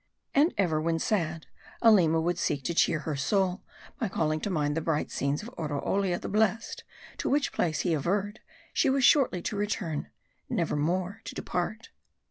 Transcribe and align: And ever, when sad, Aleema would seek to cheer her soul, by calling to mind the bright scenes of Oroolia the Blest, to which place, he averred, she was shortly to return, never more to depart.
And 0.33 0.51
ever, 0.57 0.81
when 0.81 0.97
sad, 0.97 1.45
Aleema 1.83 2.19
would 2.19 2.39
seek 2.39 2.63
to 2.63 2.73
cheer 2.73 3.01
her 3.01 3.15
soul, 3.15 3.61
by 3.99 4.07
calling 4.09 4.39
to 4.39 4.49
mind 4.49 4.75
the 4.75 4.81
bright 4.81 5.11
scenes 5.11 5.43
of 5.43 5.53
Oroolia 5.59 6.19
the 6.19 6.27
Blest, 6.27 6.83
to 7.19 7.29
which 7.29 7.53
place, 7.53 7.81
he 7.81 7.93
averred, 7.93 8.39
she 8.73 8.89
was 8.89 9.03
shortly 9.03 9.43
to 9.43 9.55
return, 9.55 10.09
never 10.49 10.75
more 10.75 11.21
to 11.25 11.35
depart. 11.35 11.91